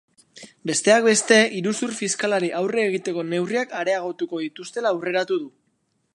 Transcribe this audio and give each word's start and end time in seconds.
Besteak 0.69 1.03
beste, 1.07 1.37
iruzur 1.59 1.93
fiskalari 1.99 2.51
aurre 2.61 2.87
egiteko 2.93 3.27
neurriak 3.29 3.77
areagotuko 3.83 4.43
dituztela 4.49 4.97
aurreratu 4.97 5.41
du. 5.45 5.55